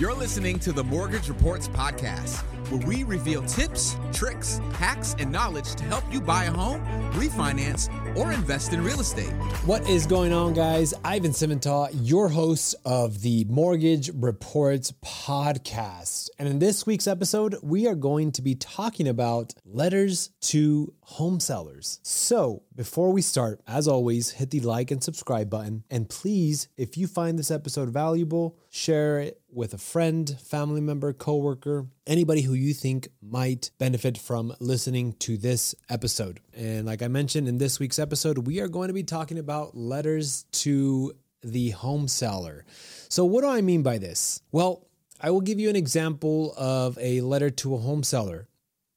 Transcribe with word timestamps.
You're 0.00 0.14
listening 0.14 0.58
to 0.60 0.72
the 0.72 0.82
Mortgage 0.82 1.28
Reports 1.28 1.68
Podcast, 1.68 2.38
where 2.70 2.86
we 2.86 3.02
reveal 3.02 3.42
tips, 3.42 3.98
tricks, 4.14 4.58
hacks, 4.72 5.14
and 5.18 5.30
knowledge 5.30 5.74
to 5.74 5.84
help 5.84 6.04
you 6.10 6.22
buy 6.22 6.44
a 6.44 6.50
home, 6.50 6.80
refinance, 7.12 7.90
or 8.16 8.32
invest 8.32 8.72
in 8.72 8.82
real 8.82 9.00
estate. 9.00 9.34
What 9.66 9.86
is 9.90 10.06
going 10.06 10.32
on, 10.32 10.54
guys? 10.54 10.94
Ivan 11.04 11.32
Simental, 11.32 11.90
your 11.92 12.30
host 12.30 12.76
of 12.86 13.20
the 13.20 13.44
Mortgage 13.44 14.10
Reports 14.14 14.90
Podcast. 15.04 16.30
And 16.38 16.48
in 16.48 16.60
this 16.60 16.86
week's 16.86 17.06
episode, 17.06 17.56
we 17.62 17.86
are 17.86 17.94
going 17.94 18.32
to 18.32 18.40
be 18.40 18.54
talking 18.54 19.06
about 19.06 19.52
letters 19.66 20.30
to 20.40 20.94
home 21.02 21.40
sellers. 21.40 22.00
So, 22.02 22.62
before 22.74 23.12
we 23.12 23.20
start, 23.20 23.60
as 23.66 23.86
always, 23.86 24.30
hit 24.30 24.50
the 24.50 24.60
like 24.60 24.90
and 24.90 25.04
subscribe 25.04 25.50
button. 25.50 25.84
And 25.90 26.08
please, 26.08 26.68
if 26.78 26.96
you 26.96 27.06
find 27.06 27.38
this 27.38 27.50
episode 27.50 27.90
valuable, 27.90 28.56
share 28.70 29.20
it 29.20 29.39
with 29.52 29.74
a 29.74 29.78
friend, 29.78 30.36
family 30.40 30.80
member, 30.80 31.12
coworker, 31.12 31.86
anybody 32.06 32.42
who 32.42 32.54
you 32.54 32.72
think 32.74 33.08
might 33.22 33.70
benefit 33.78 34.16
from 34.18 34.54
listening 34.60 35.14
to 35.14 35.36
this 35.36 35.74
episode. 35.88 36.40
And 36.54 36.86
like 36.86 37.02
I 37.02 37.08
mentioned 37.08 37.48
in 37.48 37.58
this 37.58 37.78
week's 37.78 37.98
episode, 37.98 38.46
we 38.46 38.60
are 38.60 38.68
going 38.68 38.88
to 38.88 38.94
be 38.94 39.02
talking 39.02 39.38
about 39.38 39.76
letters 39.76 40.44
to 40.52 41.12
the 41.42 41.70
home 41.70 42.08
seller. 42.08 42.64
So, 43.08 43.24
what 43.24 43.42
do 43.42 43.48
I 43.48 43.60
mean 43.60 43.82
by 43.82 43.98
this? 43.98 44.42
Well, 44.52 44.86
I 45.20 45.30
will 45.30 45.40
give 45.40 45.58
you 45.58 45.68
an 45.68 45.76
example 45.76 46.54
of 46.56 46.98
a 47.00 47.20
letter 47.20 47.50
to 47.50 47.74
a 47.74 47.78
home 47.78 48.02
seller. 48.02 48.48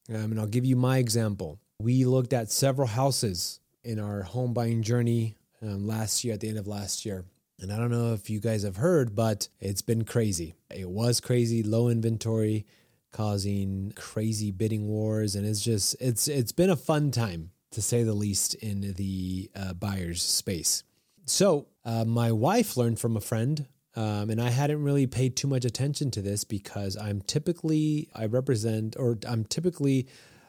Um, 0.09 0.31
and 0.31 0.39
I'll 0.39 0.47
give 0.47 0.65
you 0.65 0.75
my 0.75 0.97
example. 0.97 1.59
We 1.79 2.05
looked 2.05 2.33
at 2.33 2.51
several 2.51 2.87
houses 2.87 3.59
in 3.83 3.99
our 3.99 4.23
home 4.23 4.53
buying 4.53 4.83
journey 4.83 5.35
um, 5.61 5.87
last 5.87 6.23
year, 6.23 6.33
at 6.33 6.39
the 6.39 6.49
end 6.49 6.57
of 6.57 6.67
last 6.67 7.05
year. 7.05 7.25
And 7.59 7.71
I 7.71 7.77
don't 7.77 7.91
know 7.91 8.13
if 8.13 8.29
you 8.29 8.39
guys 8.39 8.63
have 8.63 8.77
heard, 8.77 9.15
but 9.15 9.47
it's 9.59 9.81
been 9.81 10.05
crazy. 10.05 10.55
It 10.69 10.89
was 10.89 11.19
crazy, 11.19 11.63
low 11.63 11.87
inventory, 11.87 12.65
causing 13.11 13.93
crazy 13.95 14.51
bidding 14.51 14.87
wars, 14.87 15.35
and 15.35 15.45
it's 15.45 15.61
just 15.61 15.95
it's 15.99 16.27
it's 16.27 16.51
been 16.51 16.69
a 16.69 16.75
fun 16.75 17.11
time 17.11 17.51
to 17.71 17.81
say 17.81 18.03
the 18.03 18.13
least 18.13 18.55
in 18.55 18.93
the 18.93 19.49
uh, 19.55 19.73
buyer's 19.73 20.21
space. 20.21 20.83
So 21.25 21.67
uh, 21.85 22.05
my 22.05 22.31
wife 22.31 22.77
learned 22.77 22.99
from 22.99 23.17
a 23.17 23.21
friend. 23.21 23.67
Um, 23.95 24.31
and 24.31 24.41
I 24.41 24.49
hadn't 24.49 24.81
really 24.81 25.05
paid 25.05 25.35
too 25.35 25.47
much 25.47 25.65
attention 25.65 26.09
to 26.11 26.21
this 26.23 26.43
because 26.43 26.97
I'm 26.97 27.21
typically 27.21 28.09
I 28.15 28.25
represent 28.25 28.95
or 28.97 29.19
I'm 29.27 29.45
typically 29.45 30.07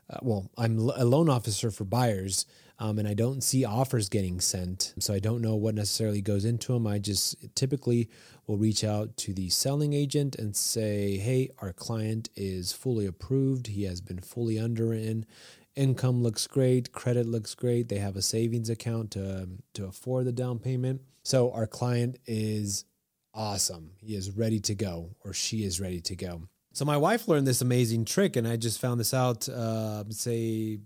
uh, 0.08 0.20
well 0.22 0.50
I'm 0.56 0.78
a 0.78 1.04
loan 1.04 1.28
officer 1.28 1.70
for 1.70 1.84
buyers 1.84 2.46
um, 2.78 2.98
and 2.98 3.06
I 3.06 3.14
don't 3.14 3.42
see 3.42 3.64
offers 3.64 4.08
getting 4.08 4.40
sent. 4.40 4.94
So 4.98 5.14
I 5.14 5.18
don't 5.18 5.42
know 5.42 5.54
what 5.54 5.74
necessarily 5.74 6.20
goes 6.20 6.44
into 6.44 6.72
them. 6.72 6.86
I 6.86 6.98
just 6.98 7.36
typically 7.54 8.08
will 8.46 8.58
reach 8.58 8.84
out 8.84 9.16
to 9.18 9.32
the 9.32 9.48
selling 9.48 9.92
agent 9.92 10.36
and 10.36 10.56
say, 10.56 11.16
hey, 11.18 11.50
our 11.58 11.72
client 11.72 12.28
is 12.36 12.72
fully 12.72 13.06
approved. 13.06 13.68
He 13.68 13.84
has 13.84 14.00
been 14.00 14.18
fully 14.18 14.58
underwritten. 14.58 15.24
Income 15.76 16.22
looks 16.22 16.46
great. 16.46 16.92
Credit 16.92 17.26
looks 17.26 17.54
great. 17.54 17.88
They 17.88 17.98
have 17.98 18.16
a 18.16 18.22
savings 18.22 18.70
account 18.70 19.12
to, 19.12 19.48
to 19.74 19.86
afford 19.86 20.26
the 20.26 20.32
down 20.32 20.58
payment. 20.58 21.02
So 21.22 21.52
our 21.52 21.66
client 21.66 22.18
is 22.26 22.84
awesome. 23.32 23.90
He 23.98 24.14
is 24.14 24.30
ready 24.30 24.60
to 24.60 24.74
go, 24.74 25.10
or 25.24 25.32
she 25.32 25.64
is 25.64 25.80
ready 25.80 26.00
to 26.02 26.16
go. 26.16 26.42
So 26.72 26.84
my 26.84 26.96
wife 26.96 27.28
learned 27.28 27.46
this 27.46 27.60
amazing 27.60 28.04
trick, 28.04 28.36
and 28.36 28.46
I 28.46 28.56
just 28.56 28.80
found 28.80 28.98
this 28.98 29.14
out, 29.14 29.48
uh, 29.48 30.04
say 30.10 30.80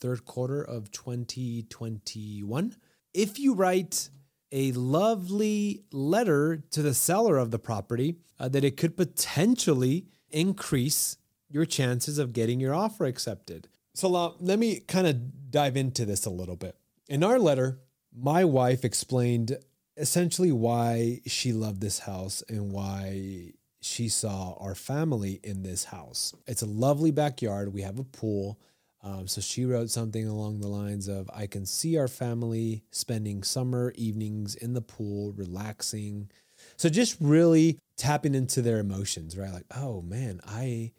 third 0.00 0.24
quarter 0.24 0.62
of 0.62 0.90
2021. 0.90 2.76
If 3.12 3.38
you 3.38 3.54
write 3.54 4.10
a 4.52 4.72
lovely 4.72 5.84
letter 5.92 6.62
to 6.70 6.82
the 6.82 6.94
seller 6.94 7.38
of 7.38 7.50
the 7.50 7.58
property, 7.58 8.16
uh, 8.38 8.48
that 8.48 8.64
it 8.64 8.76
could 8.76 8.96
potentially 8.96 10.06
increase 10.30 11.16
your 11.48 11.64
chances 11.64 12.18
of 12.18 12.32
getting 12.32 12.60
your 12.60 12.74
offer 12.74 13.04
accepted. 13.04 13.68
So 13.94 14.14
uh, 14.14 14.32
let 14.38 14.58
me 14.58 14.80
kind 14.80 15.06
of 15.06 15.50
dive 15.50 15.76
into 15.76 16.04
this 16.04 16.24
a 16.24 16.30
little 16.30 16.56
bit. 16.56 16.76
In 17.08 17.24
our 17.24 17.38
letter, 17.38 17.80
my 18.16 18.44
wife 18.44 18.84
explained 18.84 19.58
essentially 19.96 20.52
why 20.52 21.20
she 21.26 21.52
loved 21.52 21.80
this 21.80 22.00
house 22.00 22.42
and 22.48 22.72
why 22.72 23.52
she 23.80 24.08
saw 24.08 24.54
our 24.60 24.74
family 24.74 25.40
in 25.42 25.62
this 25.62 25.84
house. 25.84 26.34
It's 26.46 26.62
a 26.62 26.66
lovely 26.66 27.10
backyard. 27.10 27.72
We 27.72 27.82
have 27.82 27.98
a 27.98 28.04
pool. 28.04 28.58
Um, 29.02 29.26
so 29.26 29.40
she 29.40 29.64
wrote 29.64 29.90
something 29.90 30.26
along 30.26 30.60
the 30.60 30.68
lines 30.68 31.08
of 31.08 31.30
I 31.34 31.46
can 31.46 31.64
see 31.64 31.96
our 31.96 32.08
family 32.08 32.84
spending 32.90 33.42
summer 33.42 33.92
evenings 33.96 34.54
in 34.54 34.74
the 34.74 34.82
pool, 34.82 35.32
relaxing. 35.32 36.30
So 36.76 36.88
just 36.88 37.16
really 37.20 37.78
tapping 37.96 38.34
into 38.34 38.60
their 38.60 38.78
emotions, 38.78 39.38
right? 39.38 39.52
Like, 39.52 39.66
oh 39.74 40.02
man, 40.02 40.40
I 40.46 40.92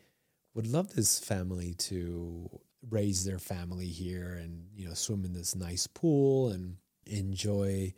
would 0.55 0.67
love 0.67 0.95
this 0.95 1.19
family 1.19 1.75
to 1.75 2.49
raise 2.89 3.23
their 3.23 3.39
family 3.39 3.87
here 3.87 4.39
and, 4.41 4.65
you 4.75 4.87
know, 4.87 4.93
swim 4.95 5.23
in 5.23 5.33
this 5.33 5.55
nice 5.55 5.85
pool 5.85 6.49
and 6.49 6.77
enjoy 7.05 7.93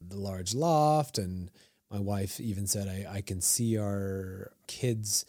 the 0.00 0.16
large 0.16 0.54
loft. 0.54 1.18
And 1.18 1.50
my 1.90 2.00
wife 2.00 2.40
even 2.40 2.66
said, 2.66 2.88
I, 2.88 3.16
I 3.16 3.20
can 3.20 3.42
see 3.42 3.78
our 3.78 4.52
kids 4.66 5.26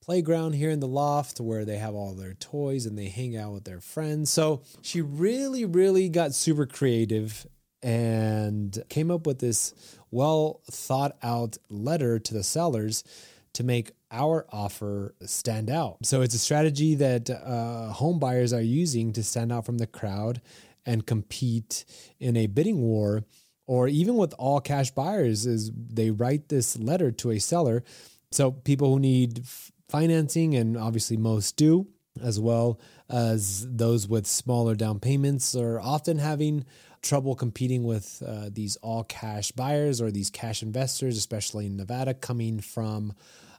playground 0.00 0.54
here 0.54 0.70
in 0.70 0.80
the 0.80 0.88
loft 0.88 1.40
where 1.40 1.64
they 1.64 1.76
have 1.76 1.94
all 1.94 2.14
their 2.14 2.34
toys 2.34 2.86
and 2.86 2.98
they 2.98 3.08
hang 3.08 3.36
out 3.36 3.52
with 3.52 3.64
their 3.64 3.80
friends. 3.80 4.30
So 4.30 4.62
she 4.82 5.00
really, 5.00 5.64
really 5.64 6.08
got 6.08 6.34
super 6.34 6.66
creative 6.66 7.46
and 7.82 8.82
came 8.88 9.10
up 9.10 9.26
with 9.26 9.38
this 9.38 9.74
well 10.10 10.60
thought 10.70 11.16
out 11.22 11.56
letter 11.68 12.18
to 12.18 12.34
the 12.34 12.42
sellers 12.42 13.04
to 13.52 13.64
make 13.64 13.92
our 14.10 14.46
offer 14.52 15.14
stand 15.22 15.70
out. 15.70 15.98
So 16.02 16.22
it's 16.22 16.34
a 16.34 16.38
strategy 16.38 16.94
that 16.96 17.30
uh, 17.30 17.92
home 17.92 18.18
buyers 18.18 18.52
are 18.52 18.60
using 18.60 19.12
to 19.14 19.22
stand 19.22 19.52
out 19.52 19.66
from 19.66 19.78
the 19.78 19.86
crowd 19.86 20.40
and 20.86 21.06
compete 21.06 21.84
in 22.18 22.36
a 22.36 22.46
bidding 22.46 22.80
war 22.80 23.24
or 23.66 23.86
even 23.86 24.16
with 24.16 24.34
all 24.38 24.60
cash 24.60 24.90
buyers 24.90 25.46
is 25.46 25.70
they 25.74 26.10
write 26.10 26.48
this 26.48 26.76
letter 26.78 27.12
to 27.12 27.30
a 27.30 27.38
seller 27.38 27.84
so 28.32 28.50
people 28.50 28.92
who 28.92 28.98
need 28.98 29.44
financing, 29.90 30.54
and 30.54 30.76
obviously 30.76 31.16
most 31.16 31.56
do, 31.56 31.86
as 32.22 32.38
well 32.40 32.80
as 33.08 33.66
those 33.68 34.08
with 34.08 34.26
smaller 34.26 34.74
down 34.74 35.00
payments, 35.00 35.54
are 35.54 35.80
often 35.80 36.18
having 36.18 36.64
trouble 37.02 37.34
competing 37.34 37.84
with 37.84 38.22
uh, 38.26 38.50
these 38.52 38.76
all 38.76 39.04
cash 39.04 39.52
buyers 39.52 40.00
or 40.00 40.10
these 40.10 40.30
cash 40.30 40.62
investors, 40.62 41.16
especially 41.16 41.66
in 41.66 41.76
Nevada, 41.76 42.14
coming 42.14 42.60
from 42.60 43.14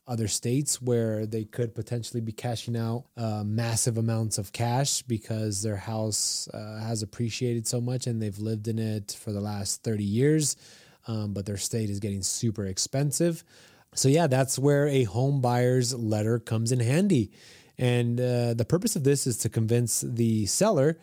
other 0.08 0.28
states 0.28 0.82
where 0.82 1.26
they 1.26 1.44
could 1.44 1.74
potentially 1.76 2.22
be 2.22 2.32
cashing 2.32 2.76
out 2.76 3.06
uh, 3.18 3.44
massive 3.46 3.98
amounts 3.98 4.38
of 4.38 4.52
cash 4.52 5.02
because 5.04 5.62
their 5.62 5.78
house 5.78 6.48
uh, 6.54 6.82
has 6.82 7.04
appreciated 7.04 7.68
so 7.68 7.80
much 7.80 8.08
and 8.08 8.22
they've 8.22 8.40
lived 8.40 8.68
in 8.68 8.80
it 8.80 9.18
for 9.20 9.32
the 9.32 9.40
last 9.40 9.84
30 9.84 10.04
years, 10.04 10.56
um, 11.08 11.34
but 11.34 11.46
their 11.46 11.58
state 11.58 11.90
is 11.90 12.00
getting 12.00 12.24
super 12.24 12.66
expensive. 12.66 13.44
So, 13.94 14.08
yeah, 14.08 14.28
that's 14.28 14.58
where 14.58 14.88
a 14.88 15.04
home 15.04 15.42
buyer's 15.42 15.94
letter 15.94 16.40
comes 16.40 16.72
in 16.72 16.80
handy. 16.80 17.32
And 17.78 18.20
uh, 18.20 18.54
the 18.54 18.66
purpose 18.66 18.96
of 18.96 19.04
this 19.04 19.28
is 19.28 19.38
to 19.40 19.50
convince 19.50 20.02
the 20.02 20.46
seller 20.46 20.98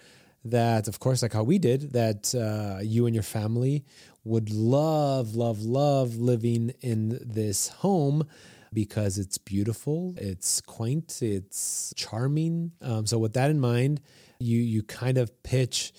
that, 0.44 0.88
of 0.88 0.98
course, 0.98 1.20
like 1.22 1.32
how 1.32 1.42
we 1.42 1.58
did, 1.58 1.92
that 1.92 2.34
uh, 2.34 2.80
you 2.82 3.06
and 3.06 3.14
your 3.14 3.24
family 3.24 3.84
would 4.24 4.50
love, 4.50 5.34
love, 5.34 5.62
love 5.62 6.16
living 6.16 6.72
in 6.80 7.18
this 7.24 7.68
home 7.68 8.26
because 8.72 9.18
it's 9.18 9.38
beautiful, 9.38 10.14
it's 10.16 10.60
quaint, 10.60 11.20
it's 11.22 11.92
charming. 11.96 12.72
Um, 12.82 13.06
so, 13.06 13.18
with 13.18 13.34
that 13.34 13.50
in 13.50 13.60
mind, 13.60 14.00
you 14.38 14.58
you 14.58 14.82
kind 14.82 15.18
of 15.18 15.42
pitch 15.42 15.92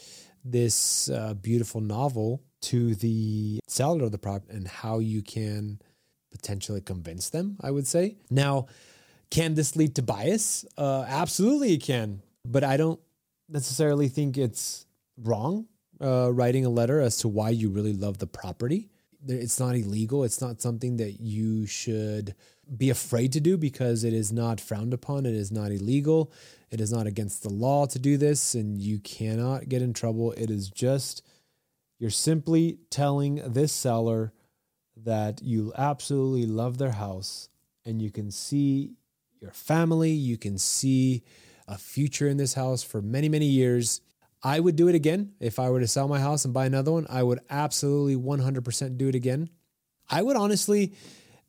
this 0.46 1.10
uh, 1.10 1.34
beautiful 1.34 1.82
novel 1.82 2.42
to 2.62 2.96
the 2.96 3.60
seller 3.68 4.06
of 4.06 4.12
the 4.12 4.18
property 4.18 4.56
and 4.56 4.68
how 4.68 5.00
you 5.00 5.22
can 5.22 5.80
potentially 6.42 6.82
convince 6.82 7.30
them, 7.30 7.58
I 7.62 7.72
would 7.72 7.88
say. 7.88 8.16
Now, 8.30 8.68
can 9.30 9.56
this 9.56 9.76
lead 9.76 9.96
to 9.96 10.02
bias? 10.02 10.66
Uh, 10.78 11.06
absolutely, 11.08 11.74
it 11.74 11.84
can. 11.84 12.22
But 12.46 12.64
I 12.64 12.78
don't 12.78 13.00
necessarily 13.50 14.08
think 14.08 14.38
it's 14.38 14.86
wrong 15.18 15.68
uh, 16.02 16.32
writing 16.32 16.66
a 16.66 16.70
letter 16.70 17.02
as 17.02 17.18
to 17.18 17.28
why 17.28 17.50
you 17.50 17.70
really 17.70 17.94
love 17.94 18.18
the 18.20 18.28
property. 18.28 18.90
It's 19.28 19.60
not 19.60 19.76
illegal. 19.76 20.24
It's 20.24 20.42
not 20.42 20.62
something 20.62 20.98
that 20.98 21.20
you 21.20 21.66
should 21.66 22.36
be 22.78 22.90
afraid 22.90 23.34
to 23.34 23.42
do 23.42 23.58
because 23.58 24.04
it 24.04 24.14
is 24.14 24.32
not 24.32 24.62
frowned 24.62 24.94
upon. 24.94 25.26
It 25.26 25.36
is 25.36 25.52
not 25.52 25.72
illegal. 25.72 26.32
It 26.72 26.80
is 26.80 26.92
not 26.92 27.08
against 27.08 27.44
the 27.44 27.50
law 27.50 27.86
to 27.88 28.00
do 28.00 28.16
this, 28.16 28.54
and 28.54 28.80
you 28.80 29.00
cannot 29.00 29.68
get 29.68 29.82
in 29.82 29.92
trouble. 29.92 30.32
It 30.34 30.50
is 30.50 30.70
just, 30.70 31.22
you're 32.00 32.10
simply 32.12 32.80
telling 32.90 33.42
this 33.46 33.74
seller 33.74 34.32
that 35.06 35.42
you 35.42 35.74
absolutely 35.78 36.46
love 36.46 36.78
their 36.78 36.92
house 36.92 37.50
and 37.86 38.02
you 38.02 38.12
can 38.12 38.32
see 38.32 38.94
your 39.42 39.52
family, 39.52 40.12
you 40.12 40.38
can 40.38 40.58
see 40.58 41.24
a 41.68 41.78
future 41.78 42.28
in 42.28 42.38
this 42.38 42.54
house 42.54 42.84
for 42.84 43.02
many, 43.02 43.30
many 43.30 43.46
years. 43.46 44.02
I 44.44 44.60
would 44.60 44.76
do 44.76 44.88
it 44.88 44.96
again. 44.96 45.34
If 45.40 45.60
I 45.60 45.70
were 45.70 45.80
to 45.80 45.88
sell 45.88 46.08
my 46.08 46.20
house 46.20 46.46
and 46.46 46.54
buy 46.54 46.66
another 46.66 46.92
one, 46.92 47.06
I 47.10 47.24
would 47.24 47.40
absolutely 47.50 48.16
100% 48.16 48.98
do 48.98 49.08
it 49.08 49.16
again. 49.16 49.50
I 50.10 50.22
would 50.22 50.36
honestly 50.36 50.94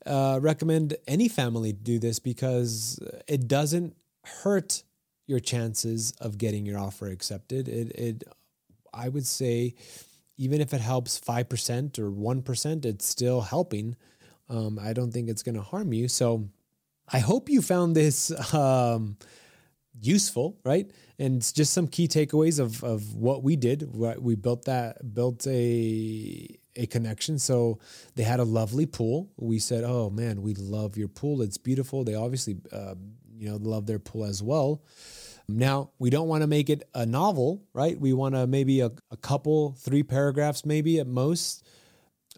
uh, 0.05 0.39
recommend 0.41 0.95
any 1.07 1.27
family 1.27 1.73
do 1.73 1.99
this 1.99 2.19
because 2.19 2.99
it 3.27 3.47
doesn't 3.47 3.95
hurt 4.23 4.83
your 5.27 5.39
chances 5.39 6.11
of 6.19 6.37
getting 6.37 6.65
your 6.65 6.77
offer 6.77 7.07
accepted. 7.07 7.67
It, 7.67 7.91
it 7.95 8.23
I 8.93 9.09
would 9.09 9.25
say, 9.25 9.75
even 10.41 10.59
if 10.59 10.73
it 10.73 10.81
helps 10.81 11.19
5% 11.19 11.99
or 11.99 12.09
1%, 12.09 12.85
it's 12.85 13.05
still 13.05 13.41
helping. 13.41 13.95
Um, 14.49 14.79
I 14.81 14.91
don't 14.91 15.11
think 15.11 15.29
it's 15.29 15.43
going 15.43 15.53
to 15.53 15.61
harm 15.61 15.93
you. 15.93 16.07
So 16.07 16.49
I 17.07 17.19
hope 17.19 17.47
you 17.47 17.61
found 17.61 17.95
this 17.95 18.31
um, 18.51 19.17
useful, 20.01 20.57
right? 20.65 20.89
And 21.19 21.41
just 21.53 21.73
some 21.73 21.87
key 21.87 22.07
takeaways 22.07 22.59
of, 22.59 22.83
of 22.83 23.13
what 23.13 23.43
we 23.43 23.55
did. 23.55 23.87
We 23.95 24.33
built 24.33 24.65
that, 24.65 25.13
built 25.13 25.45
a, 25.45 26.57
a 26.75 26.87
connection. 26.87 27.37
So 27.37 27.77
they 28.15 28.23
had 28.23 28.39
a 28.39 28.43
lovely 28.43 28.87
pool. 28.87 29.29
We 29.37 29.59
said, 29.59 29.83
"Oh 29.83 30.09
man, 30.09 30.41
we 30.41 30.55
love 30.55 30.97
your 30.97 31.07
pool. 31.07 31.43
It's 31.43 31.57
beautiful." 31.57 32.03
They 32.03 32.15
obviously, 32.15 32.57
uh, 32.71 32.95
you 33.37 33.49
know, 33.49 33.57
love 33.57 33.85
their 33.85 33.99
pool 33.99 34.25
as 34.25 34.41
well. 34.41 34.81
Now, 35.57 35.91
we 35.99 36.09
don't 36.09 36.27
want 36.27 36.41
to 36.41 36.47
make 36.47 36.69
it 36.69 36.83
a 36.93 37.05
novel, 37.05 37.63
right? 37.73 37.99
We 37.99 38.13
want 38.13 38.35
to 38.35 38.47
maybe 38.47 38.81
a, 38.81 38.91
a 39.09 39.17
couple, 39.17 39.73
three 39.73 40.03
paragraphs, 40.03 40.65
maybe 40.65 40.99
at 40.99 41.07
most, 41.07 41.65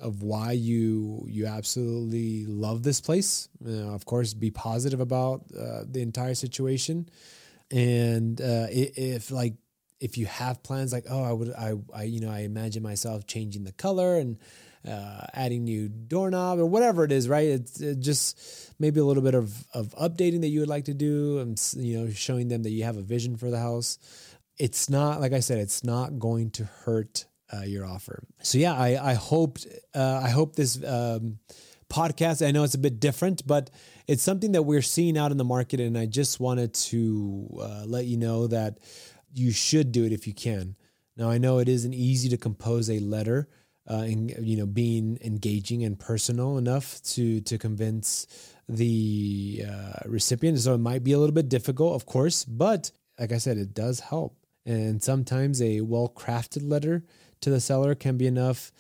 of 0.02 0.24
why 0.24 0.52
you 0.52 1.26
you 1.30 1.46
absolutely 1.46 2.46
love 2.46 2.84
this 2.84 3.00
place. 3.00 3.48
of 3.66 4.06
course, 4.06 4.34
be 4.34 4.52
positive 4.52 5.00
about 5.00 5.44
uh, 5.58 5.84
the 5.90 6.02
entire 6.02 6.36
situation, 6.36 7.10
and 7.72 8.42
uh, 8.42 8.68
if 8.70 9.32
like 9.32 9.54
if 10.00 10.18
you 10.18 10.26
have 10.26 10.62
plans 10.64 10.92
like 10.92 11.06
oh 11.10 11.24
I 11.24 11.32
would 11.32 11.54
I, 11.54 11.74
I 11.94 12.04
you 12.04 12.20
know 12.20 12.30
I 12.30 12.40
imagine 12.40 12.84
myself 12.84 13.26
changing 13.26 13.64
the 13.64 13.72
color 13.72 14.18
and 14.18 14.38
uh, 14.88 15.26
adding 15.34 15.64
new 15.64 15.90
doorknob 15.90 16.60
or 16.60 16.66
whatever 16.66 17.04
it 17.04 17.12
is, 17.12 17.30
right? 17.30 17.48
It's 17.48 17.80
it 17.80 18.00
just 18.00 18.40
maybe 18.80 19.00
a 19.00 19.06
little 19.06 19.24
bit 19.24 19.36
of, 19.36 19.66
of 19.74 19.96
updating 19.96 20.42
that 20.42 20.50
you 20.50 20.60
would 20.60 20.70
like 20.70 20.86
to 20.86 20.94
do 20.94 21.40
and, 21.40 21.62
you 21.76 22.00
know, 22.00 22.12
showing 22.12 22.48
them 22.48 22.64
that 22.64 22.72
you 22.72 22.84
have 22.84 22.98
a 22.98 23.02
vision 23.02 23.38
for 23.38 23.50
the 23.50 23.60
house. 23.60 23.98
It's 24.58 24.90
not, 24.90 25.22
like 25.22 25.34
I 25.34 25.40
said, 25.40 25.60
it's 25.60 25.84
not 25.84 26.20
going 26.20 26.52
to 26.52 26.66
hurt 26.66 27.26
uh, 27.52 27.62
your 27.62 27.86
offer. 27.86 28.24
So 28.42 28.58
yeah, 28.58 28.76
I, 28.76 29.12
I 29.12 29.14
hoped, 29.14 29.68
uh, 29.96 30.22
I 30.24 30.30
hope 30.30 30.56
this 30.56 30.84
um, 30.84 31.40
podcast, 31.90 32.46
I 32.46 32.52
know 32.52 32.64
it's 32.64 32.74
a 32.74 32.80
bit 32.80 33.00
different, 33.00 33.46
but 33.48 33.70
it's 34.08 34.24
something 34.24 34.52
that 34.52 34.64
we're 34.64 34.82
seeing 34.82 35.18
out 35.18 35.32
in 35.32 35.38
the 35.38 35.44
market. 35.44 35.80
And 35.80 35.98
I 35.98 36.08
just 36.08 36.40
wanted 36.40 36.74
to 36.74 37.48
uh, 37.62 37.84
let 37.86 38.06
you 38.06 38.18
know 38.18 38.48
that 38.48 38.80
you 39.34 39.52
should 39.52 39.92
do 39.92 40.04
it 40.04 40.12
if 40.12 40.28
you 40.28 40.34
can. 40.34 40.76
Now, 41.16 41.30
I 41.30 41.38
know 41.38 41.60
it 41.60 41.70
isn't 41.70 41.94
easy 41.94 42.30
to 42.30 42.38
compose 42.38 42.90
a 42.90 43.00
letter 43.00 43.48
uh, 43.90 44.06
and 44.06 44.30
you 44.40 44.58
know 44.58 44.66
being 44.66 45.18
engaging 45.24 45.84
and 45.84 46.00
personal 46.00 46.58
enough 46.58 47.02
to 47.04 47.42
to 47.42 47.58
convince 47.58 48.28
the 48.70 49.66
uh, 49.70 50.00
recipient. 50.06 50.60
So 50.60 50.74
it 50.76 50.80
might 50.80 51.04
be 51.04 51.12
a 51.12 51.20
little 51.20 51.34
bit 51.34 51.50
difficult, 51.50 51.96
of 51.96 52.06
course, 52.06 52.46
but 52.46 52.92
like 53.20 53.32
I 53.32 53.38
said, 53.38 53.58
it 53.58 53.74
does 53.74 54.00
help. 54.00 54.38
And 54.66 55.04
sometimes 55.04 55.62
a 55.62 55.82
well 55.82 56.10
crafted 56.10 56.68
letter 56.68 57.04
to 57.42 57.50
the 57.50 57.60
seller 57.60 57.96
can 57.96 58.18
be 58.18 58.28
enough 58.28 58.72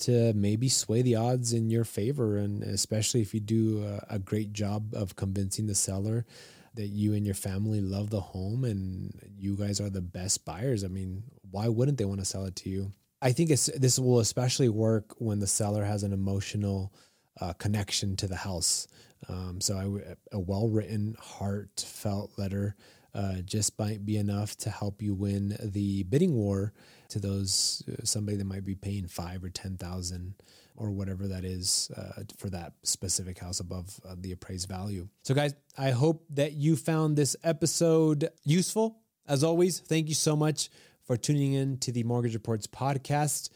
to 0.00 0.32
maybe 0.34 0.68
sway 0.68 1.02
the 1.02 1.16
odds 1.16 1.52
in 1.52 1.70
your 1.70 1.84
favor. 1.84 2.36
And 2.36 2.62
especially 2.62 3.22
if 3.22 3.34
you 3.34 3.40
do 3.40 3.84
a, 3.84 4.16
a 4.16 4.18
great 4.18 4.52
job 4.52 4.94
of 4.94 5.16
convincing 5.16 5.66
the 5.66 5.74
seller 5.74 6.26
that 6.74 6.88
you 6.88 7.14
and 7.14 7.26
your 7.26 7.34
family 7.34 7.80
love 7.80 8.10
the 8.10 8.20
home 8.20 8.64
and 8.64 9.12
you 9.36 9.56
guys 9.56 9.80
are 9.80 9.90
the 9.90 10.00
best 10.00 10.44
buyers. 10.44 10.84
I 10.84 10.88
mean, 10.88 11.24
why 11.50 11.68
wouldn't 11.68 11.98
they 11.98 12.04
want 12.04 12.20
to 12.20 12.26
sell 12.26 12.46
it 12.46 12.56
to 12.56 12.70
you? 12.70 12.92
I 13.22 13.32
think 13.32 13.50
this 13.50 13.98
will 13.98 14.20
especially 14.20 14.68
work 14.68 15.14
when 15.18 15.40
the 15.40 15.46
seller 15.46 15.84
has 15.84 16.02
an 16.02 16.12
emotional 16.12 16.92
uh, 17.40 17.52
connection 17.54 18.16
to 18.16 18.26
the 18.26 18.36
house. 18.36 18.88
Um, 19.28 19.60
so 19.60 19.76
I, 19.76 20.14
a 20.32 20.40
well 20.40 20.68
written, 20.68 21.16
heartfelt 21.20 22.38
letter 22.38 22.76
uh, 23.14 23.36
just 23.44 23.78
might 23.78 24.04
be 24.06 24.16
enough 24.16 24.56
to 24.58 24.70
help 24.70 25.02
you 25.02 25.14
win 25.14 25.56
the 25.60 26.04
bidding 26.04 26.34
war 26.34 26.72
to 27.08 27.18
those 27.18 27.82
uh, 27.90 28.04
somebody 28.04 28.36
that 28.36 28.44
might 28.44 28.64
be 28.64 28.74
paying 28.74 29.06
five 29.06 29.42
or 29.44 29.50
ten 29.50 29.76
thousand 29.76 30.34
or 30.76 30.90
whatever 30.90 31.26
that 31.28 31.44
is 31.44 31.90
uh, 31.96 32.22
for 32.38 32.48
that 32.48 32.72
specific 32.84 33.38
house 33.38 33.60
above 33.60 34.00
uh, 34.08 34.14
the 34.18 34.32
appraised 34.32 34.68
value. 34.68 35.08
So, 35.22 35.34
guys, 35.34 35.54
I 35.76 35.90
hope 35.90 36.24
that 36.30 36.52
you 36.52 36.76
found 36.76 37.16
this 37.16 37.36
episode 37.44 38.30
useful. 38.44 38.96
As 39.28 39.44
always, 39.44 39.80
thank 39.80 40.08
you 40.08 40.14
so 40.14 40.34
much 40.34 40.70
for 41.10 41.16
tuning 41.16 41.54
in 41.54 41.76
to 41.76 41.90
the 41.90 42.04
Mortgage 42.04 42.34
Reports 42.34 42.68
podcast. 42.68 43.50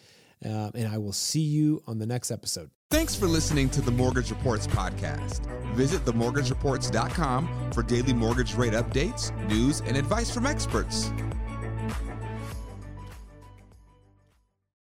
Uh, 0.45 0.73
and 0.75 0.89
I 0.89 0.99
will 0.99 1.13
see 1.13 1.43
you 1.43 1.85
on 1.87 2.01
the 2.01 2.07
next 2.07 2.33
episode. 2.33 2.69
Thanks 2.91 3.15
for 3.15 3.27
listening 3.27 3.71
to 3.71 3.81
the 3.81 3.93
Mortgage 3.93 4.31
Reports 4.31 4.67
podcast. 4.67 5.47
Visit 5.77 6.05
themortgagereports.com 6.05 7.71
for 7.73 7.85
daily 7.85 8.13
mortgage 8.13 8.57
rate 8.57 8.73
updates, 8.73 9.31
news, 9.49 9.83
and 9.83 9.97
advice 9.97 10.35
from 10.35 10.47
experts. 10.47 11.13